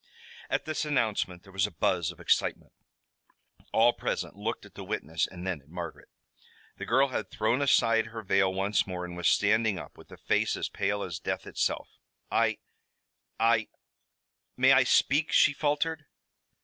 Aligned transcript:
At 0.49 0.65
this 0.65 0.83
announcement 0.83 1.43
there 1.43 1.53
was 1.53 1.67
a 1.67 1.71
buzz 1.71 2.09
of 2.09 2.19
excitement. 2.19 2.73
All 3.71 3.93
present 3.93 4.35
looked 4.35 4.65
at 4.65 4.73
the 4.73 4.83
witness 4.83 5.27
and 5.27 5.45
then 5.45 5.61
at 5.61 5.69
Margaret. 5.69 6.09
The 6.79 6.87
girl 6.87 7.09
had 7.09 7.29
thrown 7.29 7.61
aside 7.61 8.07
her 8.07 8.23
veil 8.23 8.51
once 8.51 8.87
more, 8.87 9.05
and 9.05 9.15
was 9.15 9.27
standing 9.27 9.77
up, 9.77 9.99
with 9.99 10.11
a 10.11 10.17
face 10.17 10.57
as 10.57 10.69
pale 10.69 11.03
as 11.03 11.19
death 11.19 11.45
itself. 11.45 11.87
"I 12.31 12.57
I 13.39 13.67
may 14.57 14.71
I 14.71 14.85
speak?" 14.85 15.31
she 15.31 15.53
faltered. 15.53 16.05